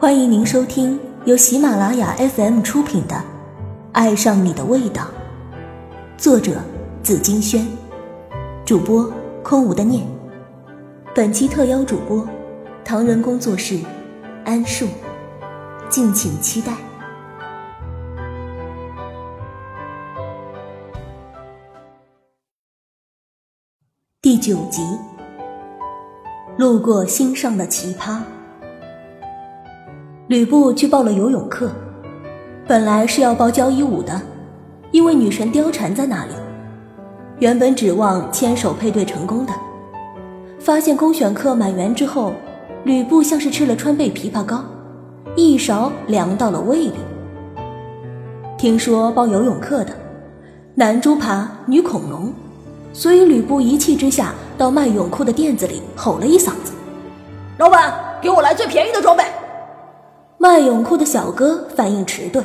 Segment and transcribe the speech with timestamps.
[0.00, 3.16] 欢迎您收听由喜马拉雅 FM 出品的
[3.92, 5.02] 《爱上你的味道》，
[6.16, 6.58] 作者
[7.02, 7.68] 紫金轩，
[8.64, 10.06] 主播空无的念。
[11.14, 12.26] 本期特邀主播
[12.82, 13.78] 唐人工作室
[14.46, 14.86] 安树，
[15.90, 16.72] 敬请期待。
[24.22, 24.80] 第九集，
[26.56, 28.22] 路过心上的奇葩。
[30.30, 31.68] 吕布去报了游泳课，
[32.64, 34.22] 本来是要报交谊舞的，
[34.92, 36.30] 因为女神貂蝉在那里。
[37.40, 39.52] 原本指望牵手配对成功的，
[40.60, 42.32] 发现公选课满员之后，
[42.84, 44.62] 吕布像是吃了川贝枇杷膏，
[45.34, 46.92] 一勺凉到了胃里。
[48.56, 49.92] 听说报游泳课的，
[50.76, 52.32] 男猪爬，女恐龙，
[52.92, 56.72] 所以吕布一气之下到卖泳裤的店子里吼了一嗓子
[57.58, 57.92] ：“老板，
[58.22, 59.24] 给我来最便宜的装备！”
[60.42, 62.42] 卖泳裤的小哥反应迟钝，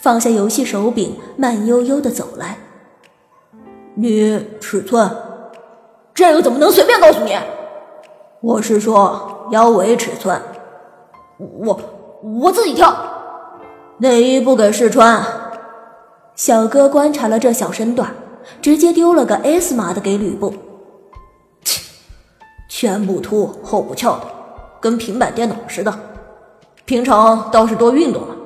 [0.00, 2.56] 放下游戏手柄，慢悠悠的走来。
[3.96, 5.10] 你尺寸？
[6.14, 7.36] 这个怎么能随便告诉你？
[8.40, 10.40] 我是说腰围尺寸。
[11.38, 11.80] 我
[12.22, 12.96] 我自己挑。
[13.98, 15.20] 内衣不给试穿。
[16.36, 18.14] 小哥观察了这小身段，
[18.62, 20.54] 直接丢了个 S 码的给吕布。
[21.64, 21.82] 切，
[22.68, 24.26] 前不凸后不翘的，
[24.80, 25.92] 跟平板电脑似的。
[26.86, 28.36] 平常倒是多运动了。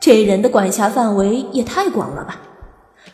[0.00, 2.40] 这人的管辖范围也太广了吧！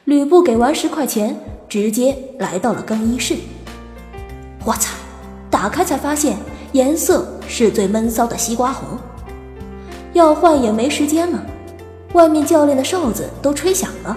[0.05, 3.37] 吕布给完十块钱，直接来到了更衣室。
[4.65, 4.97] 我操！
[5.51, 6.39] 打开才发现
[6.73, 8.99] 颜色是最闷骚的西瓜红。
[10.15, 11.45] 要换也没时间了，
[12.15, 14.17] 外面教练的哨子都吹响了。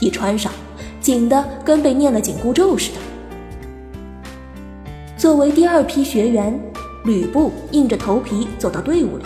[0.00, 0.50] 一穿上，
[1.00, 2.98] 紧的跟被念了紧箍咒似的。
[5.16, 6.60] 作为第二批学员。
[7.04, 9.24] 吕布硬着头皮走到队伍里，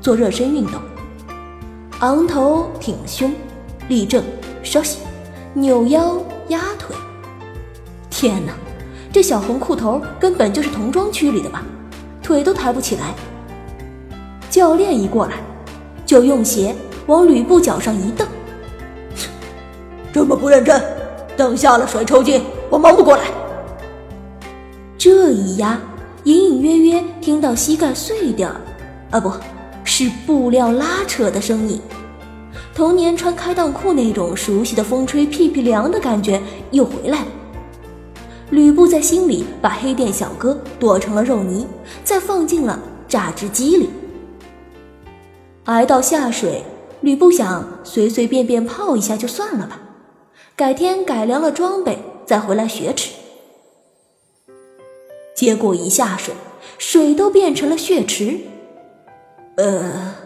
[0.00, 0.80] 做热身运动，
[2.00, 3.32] 昂头挺胸，
[3.88, 4.22] 立正
[4.62, 5.00] 稍息，
[5.52, 6.16] 扭腰
[6.48, 6.94] 压腿。
[8.08, 8.52] 天哪，
[9.12, 11.64] 这小红裤头根本就是童装区里的吧？
[12.22, 13.14] 腿都抬不起来。
[14.48, 15.34] 教练一过来，
[16.06, 16.74] 就用鞋
[17.06, 18.26] 往吕布脚上一蹬，
[20.12, 20.80] 这么不认真，
[21.36, 23.24] 等下了水抽筋，我忙不过来。
[24.96, 25.78] 这一压。
[26.28, 28.50] 隐隐约约听到膝盖碎掉，
[29.10, 29.32] 啊，不
[29.82, 31.80] 是布料拉扯的声音。
[32.74, 36.38] 童年穿开裆裤那种熟悉的风吹屁屁凉的感觉
[36.70, 37.26] 又回来了。
[38.50, 41.66] 吕布在心里把黑店小哥剁成了肉泥，
[42.04, 42.78] 再放进了
[43.08, 43.88] 榨汁机里。
[45.64, 46.62] 挨到下水，
[47.00, 49.80] 吕布想随随便便泡一下就算了吧，
[50.54, 53.12] 改天改良了装备再回来雪耻。
[55.38, 56.34] 结果一下水，
[56.78, 58.40] 水都变成了血池。
[59.56, 60.16] 呃，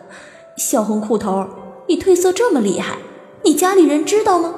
[0.56, 1.46] 小红裤头，
[1.86, 2.96] 你褪色这么厉害，
[3.44, 4.54] 你家里人知道吗？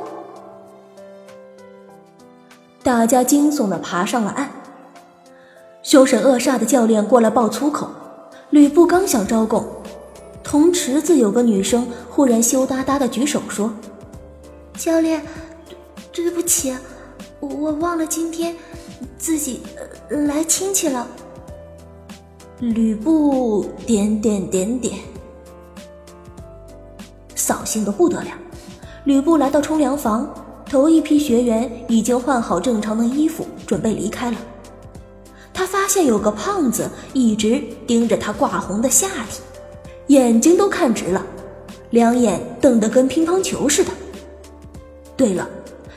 [2.85, 4.49] 大家惊悚的爬上了岸。
[5.83, 7.91] 凶神恶煞的教练过来爆粗口，
[8.51, 9.67] 吕布刚想招供，
[10.45, 13.75] 同池子有个女生忽然羞答答的举手说
[14.79, 15.21] ：“教练，
[16.13, 16.77] 对不起，
[17.41, 18.55] 我忘了今天。”
[19.19, 19.61] 自己
[20.09, 21.07] 来亲戚了。
[22.61, 24.99] 吕布点点点点，
[27.35, 28.31] 扫兴的不得了。
[29.05, 30.29] 吕布来到冲凉房，
[30.69, 34.37] 头一批学员已经换好正常的衣服，准备离开了。
[35.53, 39.41] 他发现有个胖子一直盯着他挂红的下体，
[40.09, 41.25] 眼睛都看直了，
[41.91, 43.91] 两眼瞪得跟乒乓球似的。
[45.17, 45.49] 对了，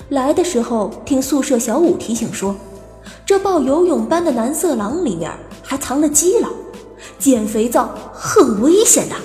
[0.10, 2.56] 来的时候听宿舍小五提醒说。
[3.28, 5.30] 这报游泳班的男色狼里面
[5.62, 6.48] 还藏了基佬，
[7.20, 9.16] 捡肥皂很危险的。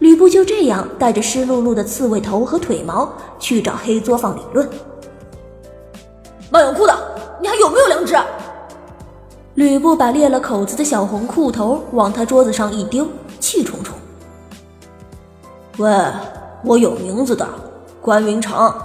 [0.00, 4.68] 吕布就这样带着湿漉漉的刺猬头和腿毛去找黑作坊理论。
[6.50, 6.94] 卖泳裤的，
[7.40, 8.14] 你还有没有良知？
[9.54, 13.08] 吕布把裂了口子的小红裤头往他桌子上一丢，
[13.40, 13.96] 气冲冲。
[15.78, 15.90] 喂，
[16.62, 17.48] 我有名字的，
[18.02, 18.76] 关云长。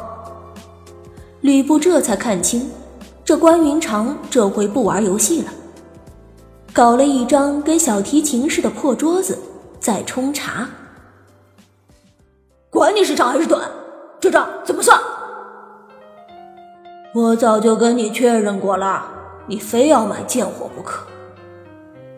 [1.42, 2.72] 吕布这才看清。
[3.26, 5.52] 这关云长这回不玩游戏了，
[6.74, 9.40] 搞了一张跟小提琴似的破桌子，
[9.80, 10.68] 在冲茶。
[12.70, 13.62] 管你是长还是短，
[14.20, 15.00] 这账怎么算？
[17.14, 19.06] 我早就跟你确认过了，
[19.48, 21.06] 你非要买贱货不可。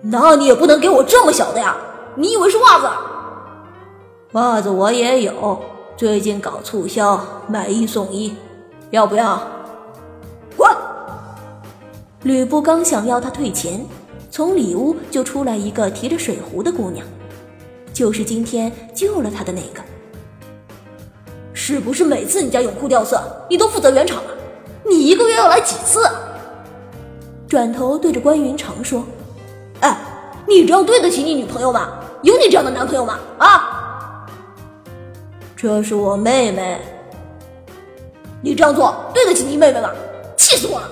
[0.01, 1.77] 那你也不能给我这么小的呀！
[2.15, 2.87] 你以为是袜子？
[4.31, 5.61] 袜子我也有，
[5.95, 8.33] 最近搞促销，买一送一，
[8.89, 9.39] 要不要？
[12.25, 13.79] 吕布刚想要他退钱，
[14.31, 17.05] 从里屋就出来一个提着水壶的姑娘，
[17.93, 19.83] 就是今天救了他的那个。
[21.53, 24.31] 是不是每次你家泳裤掉色，你都负责圆场啊？
[24.89, 26.01] 你一个月要来几次？
[27.47, 29.05] 转头对着关云长说
[29.81, 29.95] ：“哎，
[30.47, 31.99] 你这样对得起你女朋友吗？
[32.23, 33.19] 有你这样的男朋友吗？
[33.37, 34.25] 啊？
[35.55, 36.81] 这是我妹妹，
[38.41, 39.91] 你这样做对得起你妹妹吗？
[40.35, 40.89] 气死我了！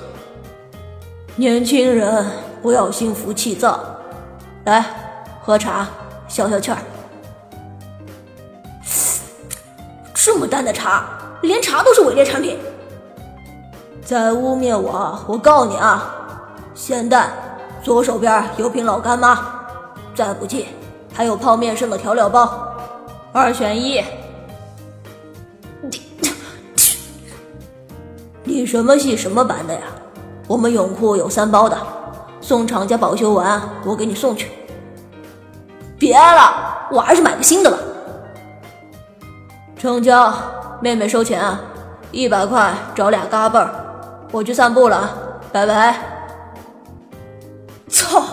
[1.35, 2.23] 年轻人
[2.61, 3.79] 不要心浮气躁，
[4.65, 4.85] 来
[5.41, 5.87] 喝茶
[6.27, 6.77] 消消气儿。
[10.13, 11.05] 这么淡的茶，
[11.41, 12.59] 连茶都是伪劣产品。
[14.05, 16.13] 再污蔑我，我告你啊！
[16.75, 17.31] 现在，
[17.81, 19.65] 左手边有瓶老干妈，
[20.13, 20.67] 再不济
[21.13, 22.75] 还有泡面剩的调料包，
[23.31, 24.03] 二选一。
[25.81, 26.01] 你
[28.43, 29.81] 你什么系什么班的呀？
[30.47, 31.77] 我们泳裤有三包的，
[32.41, 34.51] 送厂家保修完我给你送去。
[35.97, 37.77] 别了，我还是买个新的吧。
[39.77, 40.33] 成交，
[40.81, 41.61] 妹妹收钱，啊，
[42.11, 43.73] 一百块找俩嘎嘣儿，
[44.31, 45.97] 我去散步了，拜拜。
[47.87, 48.23] 操，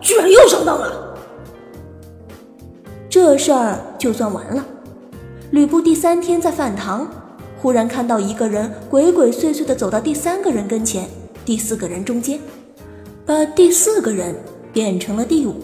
[0.00, 0.92] 居然又上当了！
[3.08, 4.64] 这事儿就算完了。
[5.50, 7.06] 吕布第三天在饭堂，
[7.62, 11.08] 忽然看到一个人鬼鬼祟祟的走到第三个人跟前，
[11.44, 12.40] 第四个人中间，
[13.26, 14.34] 把第四个人
[14.72, 15.56] 变成了第五。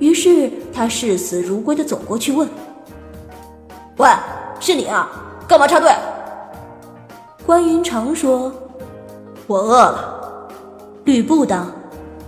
[0.00, 2.48] 于是他视死如归的走过去问。
[3.98, 4.08] 喂，
[4.58, 5.08] 是你啊？
[5.46, 5.90] 干嘛插队？
[7.46, 8.52] 关云长说
[9.46, 10.48] ：“我饿了。”
[11.04, 11.66] 吕布道：“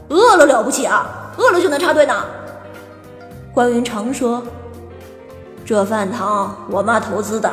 [0.09, 1.33] 饿了了不起啊？
[1.37, 2.15] 饿了就能插队呢？”
[3.53, 4.41] 关云长说
[5.67, 7.51] ：“这饭堂我妈投资的。”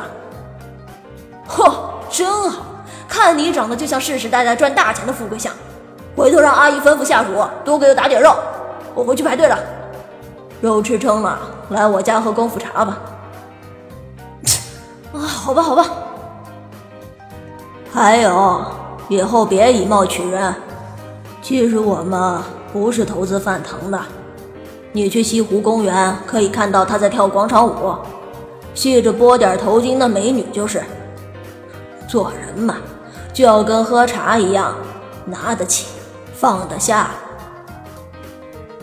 [1.48, 1.72] 嚯，
[2.10, 2.64] 真好
[3.14, 3.38] 看！
[3.38, 5.52] 你长得就像世世代代赚大钱的富贵相。
[6.16, 7.30] 回头让阿姨吩咐下属
[7.64, 8.34] 多给我打点肉，
[8.92, 9.56] 我回去排队了。
[10.60, 11.38] 肉吃撑了，
[11.70, 12.98] 来我家喝功夫茶吧。
[15.14, 15.86] 啊，好吧，好吧。
[17.92, 18.64] 还有，
[19.08, 20.52] 以后别以貌取人。
[21.40, 22.40] 其实我们
[22.72, 24.00] 不是投资饭堂的。
[24.90, 27.94] 你去西湖公园可以看到他在跳广场舞，
[28.74, 30.82] 系着波点头巾的美女就是。
[32.06, 32.76] 做人嘛，
[33.34, 34.76] 就跟喝茶一样，
[35.26, 35.88] 拿得起，
[36.32, 37.10] 放得下。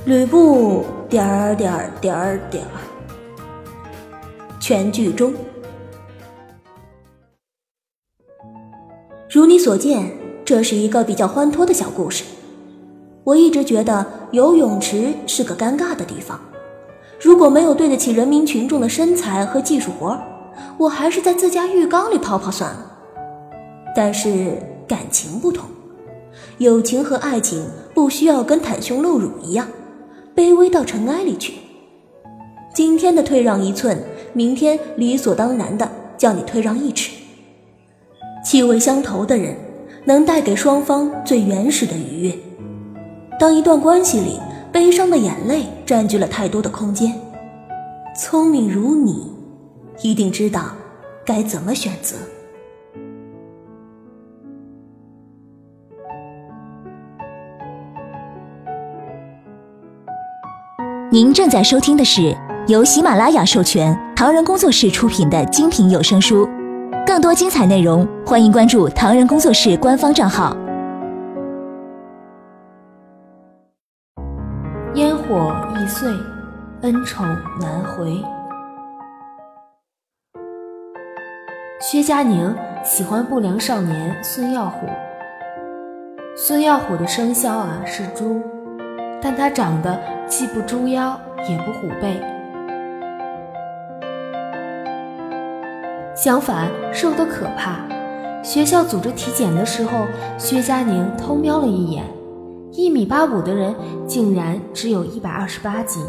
[0.03, 2.69] 吕布点儿点儿点儿点儿。
[4.59, 5.33] 全剧终。
[9.29, 10.11] 如你所见，
[10.43, 12.25] 这是一个比较欢脱的小故事。
[13.23, 16.37] 我一直觉得游泳池是个尴尬的地方，
[17.21, 20.19] 如果没有对得起人民群众的身材和技术活，
[20.77, 22.90] 我还是在自家浴缸里泡泡算了。
[23.95, 24.57] 但是
[24.87, 25.65] 感情不同，
[26.57, 29.67] 友情和爱情不需要跟袒胸露乳一样，
[30.35, 31.53] 卑微到尘埃里去。
[32.73, 34.01] 今天的退让一寸，
[34.33, 37.11] 明天理所当然的叫你退让一尺。
[38.43, 39.55] 气味相投的人，
[40.05, 42.33] 能带给双方最原始的愉悦。
[43.37, 44.39] 当一段关系里，
[44.71, 47.13] 悲伤的眼泪占据了太多的空间，
[48.17, 49.31] 聪明如你，
[50.01, 50.71] 一定知道
[51.25, 52.15] 该怎么选择。
[61.13, 62.33] 您正在收听的是
[62.67, 66.47] 由喜马拉雅授权、唐人工作室出品的精品有声书。
[67.05, 70.55] 更多精彩内容，欢迎关注唐人工作室官方账号。
[74.93, 76.09] 烟火易碎，
[76.83, 77.25] 恩宠
[77.59, 78.23] 难回。
[81.81, 84.87] 薛佳凝喜欢不良少年孙耀虎。
[86.37, 88.41] 孙耀虎的生肖啊是猪，
[89.21, 92.19] 但他长得既不猪腰，也不虎背。
[96.15, 97.79] 相反，瘦得可怕。
[98.43, 100.05] 学校组织体检的时候，
[100.37, 102.03] 薛佳凝偷瞄了一眼，
[102.71, 103.73] 一米八五的人
[104.07, 106.03] 竟然只有一百二十八斤。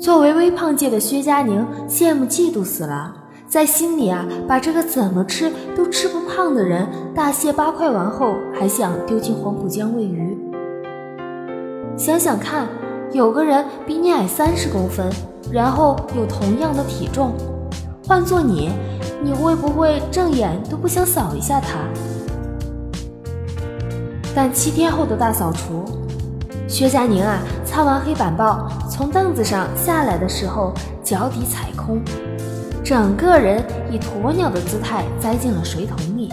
[0.00, 3.14] 作为微胖界的薛佳凝，羡慕嫉妒死了，
[3.46, 10.29] 在心里啊，把这个怎么吃都吃不胖的人大卸八块完后，还想丢进黄浦江喂鱼。
[12.00, 12.66] 想想看，
[13.12, 15.12] 有个人比你矮三十公分，
[15.52, 17.34] 然后有同样的体重。
[18.08, 18.70] 换做你，
[19.22, 21.76] 你会不会正眼都不想扫一下他？
[24.34, 25.84] 但七天后的大扫除，
[26.66, 30.72] 薛佳凝啊，擦完黑板报，从凳子上下来的时候，
[31.04, 32.00] 脚底踩空，
[32.82, 36.30] 整个人以鸵鸟的姿态栽进了水桶里，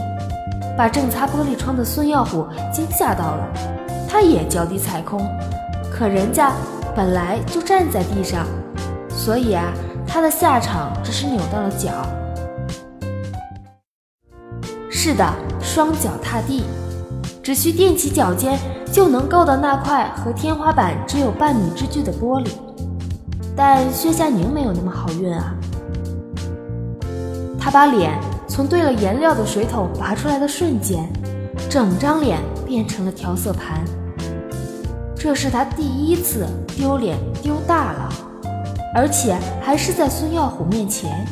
[0.78, 3.77] 把正擦玻璃窗的孙耀虎惊吓到了。
[4.08, 5.20] 他也脚底踩空，
[5.92, 6.54] 可人家
[6.96, 8.48] 本来就站在地上，
[9.10, 9.74] 所以啊，
[10.08, 11.92] 他的下场只是扭到了脚。
[14.90, 15.24] 是的，
[15.62, 16.64] 双脚踏地，
[17.44, 18.58] 只需踮起脚尖
[18.92, 22.50] 就能够到那块和天花板只有半米之距的玻璃。
[23.56, 25.54] 但薛佳凝没有那么好运啊！
[27.60, 28.12] 他把脸
[28.48, 31.08] 从兑了颜料的水桶拔出来的瞬间，
[31.70, 33.84] 整张脸变成了调色盘。
[35.16, 36.46] 这是他第一次
[36.76, 38.10] 丢脸丢大了，
[38.94, 41.26] 而且还是在孙耀虎面前。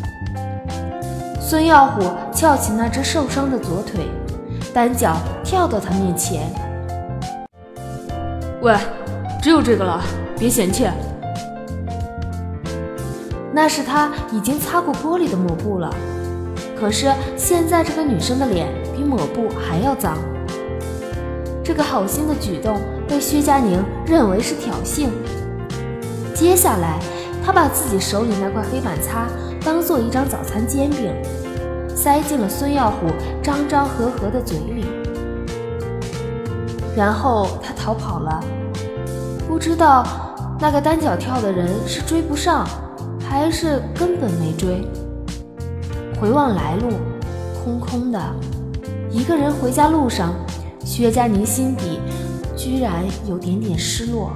[1.39, 2.01] 孙耀虎
[2.33, 4.05] 翘起那只受伤的左腿，
[4.73, 6.49] 单脚跳到他面前。
[8.61, 8.75] 喂，
[9.43, 10.01] 只有这个了，
[10.39, 10.87] 别嫌弃。
[13.53, 15.93] 那是他已经擦过玻璃的抹布了，
[16.77, 20.17] 可是现在这个女生的脸比抹布还要脏。
[21.65, 25.09] 这个好心的举动被薛佳凝认为是挑衅。
[26.33, 26.99] 接下来，
[27.43, 29.27] 他把自己手里那块黑板擦
[29.65, 31.11] 当做一张早餐煎饼，
[31.95, 33.07] 塞进了孙耀虎
[33.41, 34.85] 张张合合的嘴里，
[36.95, 38.39] 然后他逃跑了。
[39.47, 40.05] 不知道
[40.59, 42.65] 那个单脚跳的人是追不上。
[43.27, 44.87] 还是根本没追。
[46.21, 46.89] 回望来路，
[47.61, 48.21] 空空的。
[49.09, 50.33] 一个人回家路上，
[50.85, 51.99] 薛佳凝心底
[52.55, 54.31] 居然有点点失落。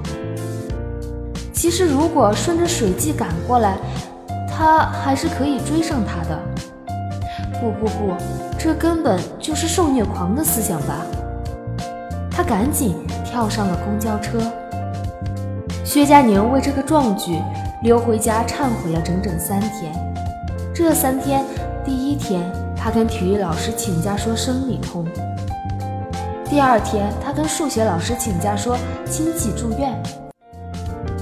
[1.54, 3.78] 其实，如果顺着水迹赶过来，
[4.48, 6.38] 他还是可以追上他的。
[7.60, 8.12] 不不不，
[8.58, 11.06] 这根本就是受虐狂的思想吧。
[12.30, 14.38] 他赶紧跳上了公交车。
[15.84, 17.38] 薛佳凝为这个壮举。
[17.82, 19.90] 溜回家忏悔了整整三天。
[20.74, 21.42] 这三天，
[21.82, 22.42] 第一天
[22.76, 25.02] 他跟体育老师请假说生理痛；
[26.50, 28.76] 第二天他跟数学老师请假说
[29.08, 29.94] 亲戚住院；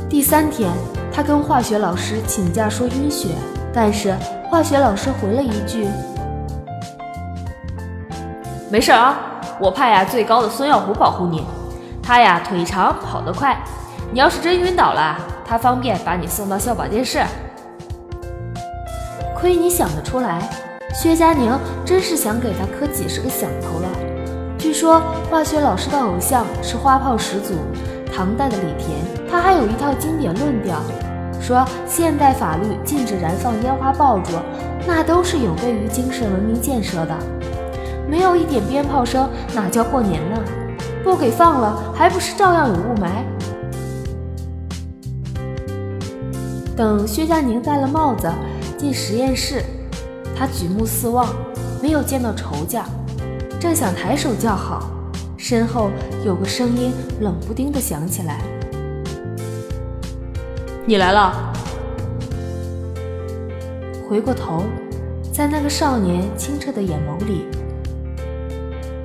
[0.09, 0.73] 第三天
[1.13, 3.29] 他跟化学老师请假说晕血。
[3.71, 4.17] 但是
[4.49, 5.87] 化学老师回了一句
[8.73, 9.19] ：“没事啊，
[9.61, 11.45] 我派呀最高的孙耀虎保护你，
[12.03, 13.55] 他呀腿长跑得快，
[14.11, 17.23] 你要是真晕倒了。”他方便把你送到校保健室。
[19.37, 20.49] 亏你想得出来，
[20.95, 21.53] 薛佳凝
[21.85, 24.08] 真是想给他磕几十个响头了。
[24.59, 25.01] 据说
[25.31, 27.55] 化学老师的偶像是花炮始祖
[28.13, 30.81] 唐代的李田，他还有一套经典论调，
[31.41, 34.33] 说现代法律禁止燃放烟花爆竹，
[34.85, 37.17] 那都是有悖于精神文明建设的。
[38.09, 40.43] 没有一点鞭炮声，哪叫过年呢？
[41.05, 43.23] 不给放了，还不是照样有雾霾？
[46.77, 48.29] 等薛佳凝戴了帽子
[48.77, 49.63] 进实验室，
[50.37, 51.29] 他举目四望，
[51.81, 52.85] 没有见到仇家，
[53.61, 54.89] 正想抬手叫好，
[55.37, 55.91] 身后
[56.25, 58.41] 有个声音冷不丁的响起来
[60.87, 61.53] ：“你来了。”
[64.09, 64.63] 回过头，
[65.33, 67.47] 在那个少年清澈的眼眸里，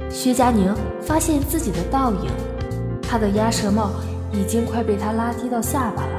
[0.07, 2.29] 薛佳凝发现自己的倒影，
[3.01, 3.89] 他的鸭舌帽
[4.31, 6.09] 已经快被他拉低到下巴了。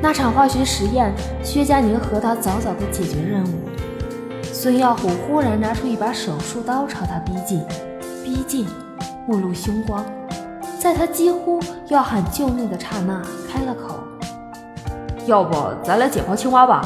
[0.00, 3.73] 那场化学实验，薛佳凝和他早早的解决任务。
[4.64, 7.62] 孙耀虎忽然拿出一把手术刀朝他逼近，
[8.24, 8.66] 逼近，
[9.26, 10.02] 目露凶光，
[10.78, 13.98] 在他几乎要喊救命的刹那，开了口
[15.28, 15.54] ：“要不
[15.84, 16.82] 咱来解剖青蛙吧？”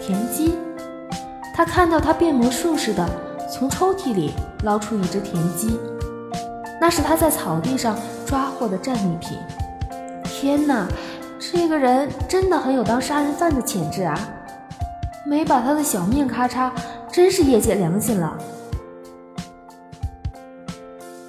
[0.00, 0.56] 田鸡，
[1.52, 3.06] 他看到他变魔术似的
[3.46, 5.78] 从抽屉里捞出一只田鸡，
[6.80, 9.36] 那是他在草地上抓获的战利品。
[10.24, 10.88] 天哪！
[11.38, 14.18] 这个人真的很有当杀人犯的潜质啊！
[15.24, 16.70] 没把他的小命咔嚓，
[17.10, 18.36] 真是业界良心了。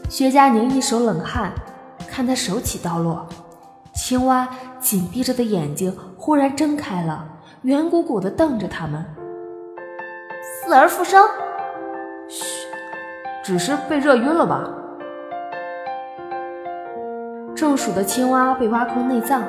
[0.10, 1.52] 薛佳凝一手冷汗，
[2.08, 3.28] 看他手起刀落，
[3.94, 4.48] 青蛙
[4.80, 7.26] 紧闭着的眼睛忽然睁开了，
[7.64, 9.04] 圆鼓鼓的瞪着他们。
[10.66, 11.26] 死而复生？
[12.28, 12.68] 嘘，
[13.44, 14.70] 只是被热晕了吧？
[17.56, 19.44] 中暑的青蛙被挖空内脏。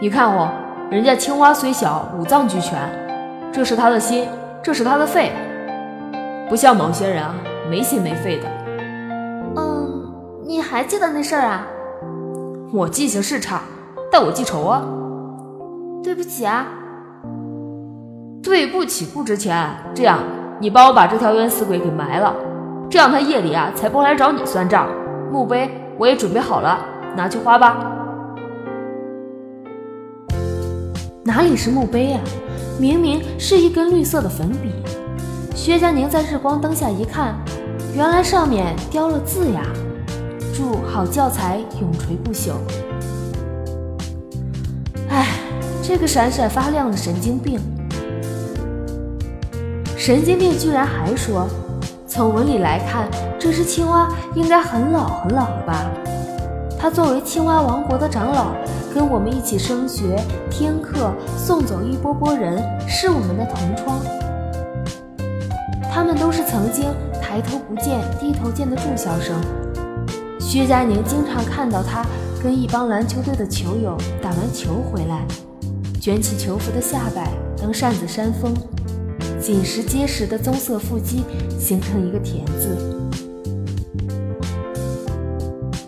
[0.00, 0.50] 你看哦，
[0.90, 2.78] 人家青蛙虽小，五脏俱全，
[3.54, 4.26] 这是他的心，
[4.64, 5.30] 这是他的肺，
[6.48, 7.32] 不像某些人啊，
[7.70, 8.48] 没心没肺的。
[9.54, 10.12] 嗯，
[10.44, 11.64] 你还记得那事儿啊？
[12.72, 13.60] 我记性是差，
[14.10, 14.82] 但我记仇啊。
[16.02, 16.66] 对不起啊。
[18.42, 19.56] 对不起不值钱。
[19.94, 20.18] 这样，
[20.58, 22.34] 你帮我把这条冤死鬼给埋了，
[22.90, 24.88] 这样他夜里啊才不来找你算账。
[25.30, 26.76] 墓碑我也准备好了，
[27.16, 27.76] 拿去花吧。
[31.26, 32.20] 哪里是墓碑呀？
[32.78, 34.70] 明明是一根绿色的粉笔。
[35.54, 37.34] 薛佳凝在日光灯下一看，
[37.94, 39.62] 原来上面雕了字呀！
[40.54, 42.52] 祝好教材永垂不朽。
[45.08, 45.28] 哎，
[45.82, 47.58] 这个闪闪发亮的神经病！
[49.96, 51.48] 神经病居然还说，
[52.06, 53.08] 从纹理来看，
[53.40, 55.90] 这只青蛙应该很老很老了吧？
[56.78, 58.48] 他作为青蛙王国的长老，
[58.94, 60.16] 跟我们一起升学、
[60.48, 64.00] 听课、送走一波波人，是我们的同窗。
[65.92, 66.84] 他们都是曾经
[67.20, 69.34] 抬头不见低头见的住校生。
[70.38, 72.06] 薛佳凝经常看到他
[72.40, 75.26] 跟一帮篮球队的球友打完球回来，
[76.00, 77.28] 卷起球服的下摆
[77.60, 78.54] 当扇子扇风，
[79.40, 81.24] 紧实结实的棕色腹肌
[81.58, 82.93] 形成一个田字。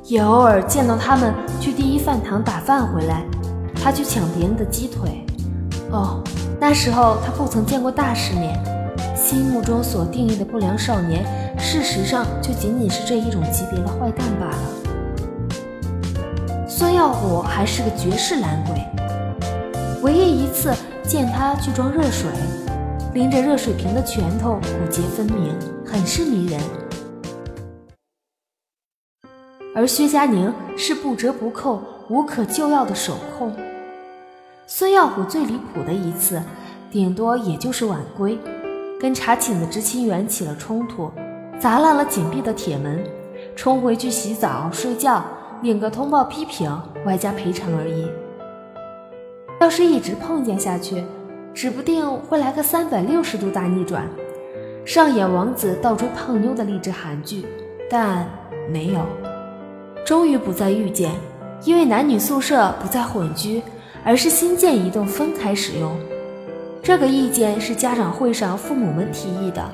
[0.08, 3.24] 也偶尔见到他们去第一饭堂打饭回来，
[3.74, 5.26] 他去抢别人的鸡腿。
[5.90, 6.22] 哦，
[6.60, 8.56] 那时候他不曾见过大世面。
[9.16, 11.26] 心目中所定义的不良少年，
[11.58, 14.58] 事实上就仅仅是这一种级别的坏蛋罢了。
[16.68, 18.80] 孙耀虎还是个绝世懒鬼，
[20.02, 20.72] 唯一一次
[21.02, 22.30] 见他去装热水，
[23.14, 25.52] 拎着热水瓶的拳头骨节分明，
[25.84, 26.60] 很是迷人。
[29.76, 33.54] 而薛佳凝是不折不扣、无可救药的手控。
[34.66, 36.40] 孙耀虎最离谱的一次，
[36.90, 38.38] 顶多也就是晚归。
[38.98, 41.12] 跟查寝的执勤员起了冲突，
[41.60, 43.04] 砸烂了紧闭的铁门，
[43.54, 45.22] 冲回去洗澡睡觉，
[45.60, 48.10] 领个通报批评，外加赔偿而已。
[49.60, 51.04] 要是一直碰见下去，
[51.52, 54.08] 指不定会来个三百六十度大逆转，
[54.86, 57.44] 上演王子倒追胖妞的励志韩剧，
[57.90, 58.26] 但
[58.72, 59.06] 没有，
[60.06, 61.10] 终于不再遇见，
[61.64, 63.60] 因为男女宿舍不再混居，
[64.04, 65.96] 而是新建一栋分开使用。
[66.80, 69.68] 这个意见是家长会上父母们提议的。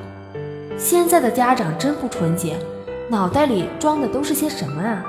[0.79, 2.57] 现在的家长真不纯洁，
[3.11, 5.05] 脑袋里装的都是些什么啊？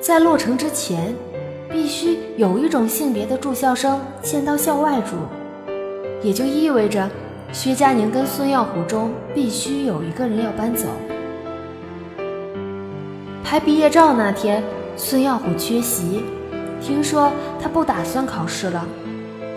[0.00, 1.14] 在落成之前，
[1.70, 5.16] 必须有一种性别的住校生先到校外住，
[6.22, 7.10] 也就意味着
[7.52, 10.86] 薛佳凝跟孙耀虎中必须有一个人要搬走。
[13.44, 14.64] 拍毕业照那天，
[14.96, 16.24] 孙耀虎缺席，
[16.80, 17.30] 听说
[17.60, 18.84] 他不打算考试了。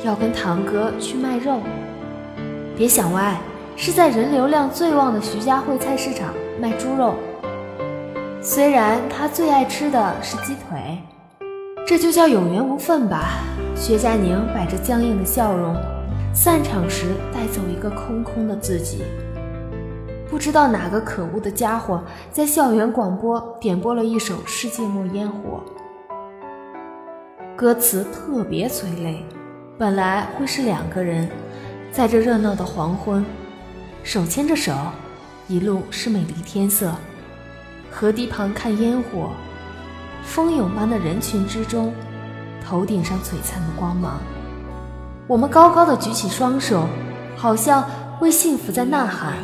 [0.03, 1.61] 要跟堂哥去卖肉，
[2.75, 3.39] 别想歪，
[3.77, 7.15] 是在人流量最旺的徐家汇菜市场卖猪肉。
[8.41, 10.99] 虽然他最爱吃的是鸡腿，
[11.87, 13.39] 这就叫有缘无分吧。
[13.73, 15.73] 薛佳凝摆着僵硬的笑容，
[16.33, 19.01] 散场时带走一个空空的自己。
[20.29, 25.63] 不知道哪个可恶的家伙在校园广播点播了一首《世界末烟火》，
[27.55, 29.25] 歌词特别催泪。
[29.77, 31.29] 本来会是两个人，
[31.93, 33.25] 在这热闹的黄昏，
[34.03, 34.73] 手牵着手，
[35.47, 36.93] 一路是美丽天色。
[37.89, 39.29] 河堤旁看烟火，
[40.23, 41.93] 蜂涌般的人群之中，
[42.65, 44.19] 头顶上璀璨的光芒。
[45.25, 46.85] 我们高高的举起双手，
[47.37, 47.85] 好像
[48.19, 49.37] 为幸福在呐喊。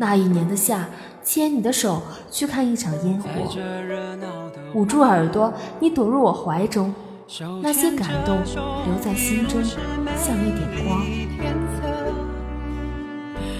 [0.00, 0.88] 那一年的夏，
[1.22, 3.28] 牵你的手去看一场烟火，
[4.72, 6.94] 捂住耳朵，你躲入我怀中。
[7.62, 8.38] 那些感动
[8.86, 11.02] 留在心中，像一点光。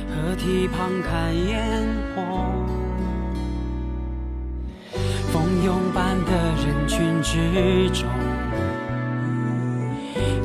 [0.09, 2.23] 河堤旁看烟火，
[5.31, 6.33] 蜂拥般的
[6.65, 8.09] 人群之中，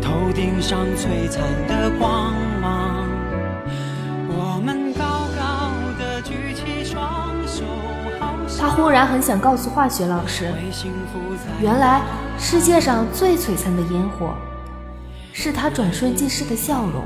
[0.02, 3.15] 头顶上璀璨的光芒。
[8.66, 10.52] 他忽然很想告诉化学老师，
[11.62, 12.02] 原来。
[12.40, 14.34] 世界上最璀璨的烟火，
[15.32, 17.04] 是他转瞬即逝的笑容。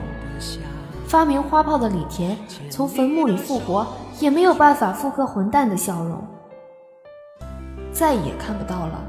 [1.05, 2.37] 发明花炮的李田
[2.69, 3.85] 从坟墓里复活，
[4.21, 6.25] 也没有办法复刻混蛋的笑容，
[7.91, 9.01] 再也看不到了。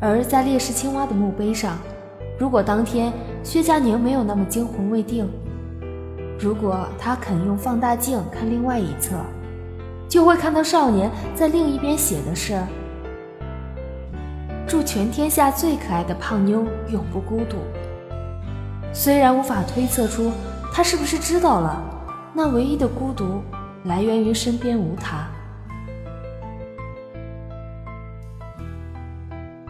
[0.00, 1.76] 而在烈士青蛙的墓碑上，
[2.38, 5.28] 如果当天薛佳凝没有那么惊魂未定，
[6.40, 9.14] 如果他肯用放大镜看另外一侧，
[10.16, 12.58] 就会看到少年在另一边写的是。
[14.66, 17.58] 祝全天下最可爱的胖妞永不孤独。
[18.94, 20.32] 虽然无法推测出
[20.72, 21.84] 他是不是知道了，
[22.32, 23.42] 那唯一的孤独
[23.84, 25.28] 来源于身边无他。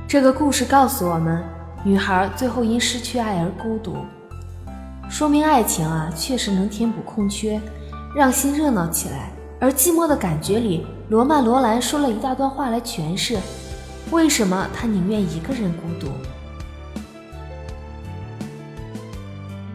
[0.06, 1.42] 这个故事告诉我们，
[1.82, 3.96] 女孩最后因失去爱而孤独，
[5.10, 7.60] 说明爱情啊确实能填补空缺，
[8.14, 9.32] 让心热闹起来。
[9.58, 13.38] 而寂寞的感觉里，罗曼·罗兰说了一大段话来诠释。
[14.10, 16.12] 为什么他宁愿一个人孤独？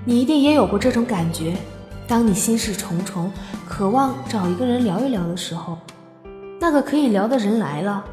[0.06, 1.56] 你一定也有过这种感觉：
[2.08, 3.32] 当你心事重重，
[3.68, 5.78] 渴望找一个人聊一聊的时候，
[6.60, 8.04] 那个可以聊的人来了，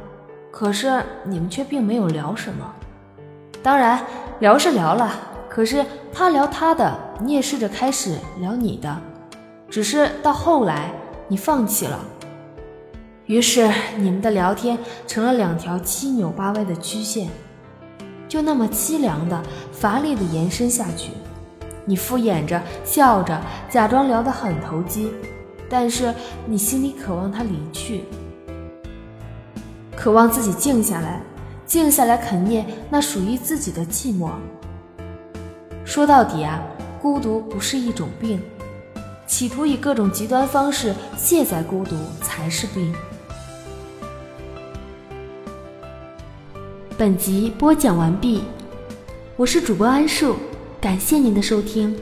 [0.51, 2.65] 可是你们却并没有聊什么。
[3.63, 4.05] 当然，
[4.41, 5.13] 聊是聊了，
[5.49, 9.01] 可是他聊他的，你也试着开始聊你的，
[9.71, 10.93] 只是到后来
[11.29, 12.01] 你放弃了。
[13.27, 17.29] 于是你们的聊天成了两条七扭八歪的曲线，
[18.27, 21.11] 就那么凄凉的、乏力的延伸下去。
[21.85, 23.39] 你敷衍着，笑着，
[23.69, 25.13] 假装聊得很投机，
[25.69, 26.15] 但是
[26.47, 28.05] 你心里渴望他离去，
[29.95, 31.21] 渴望自己静下来，
[31.67, 34.31] 静下来啃啮那属于自己的寂寞。
[35.85, 36.63] 说到底啊，
[37.01, 38.41] 孤独不是一种病，
[39.29, 42.93] 企图以各种极端方式卸载孤独才是病。
[46.97, 48.43] 本集播讲完毕，
[49.37, 50.35] 我是主播安树。
[50.81, 51.95] 感谢您的收听。